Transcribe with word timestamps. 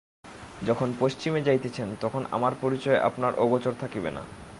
যখন 0.65 0.89
পশ্চিমে 0.99 1.41
যাইতেছেন 1.41 1.87
তখন 2.01 2.21
আমার 2.31 2.53
পরিচয় 2.61 2.99
আপনার 2.99 3.33
অগোচর 3.35 3.73
থাকিবে 3.81 4.09
না। 4.11 4.23